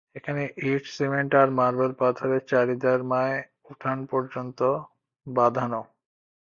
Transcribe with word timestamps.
এখানে 0.15 0.41
ইট-সিমেন্ট 0.69 1.31
আর 1.41 1.49
মার্বেল 1.59 1.93
পাথরে 2.01 2.37
চারিধার 2.49 2.99
মায় 3.11 3.37
উঠান 3.71 3.97
পর্যন্ত 4.11 4.59
বাঁধানো। 5.27 5.81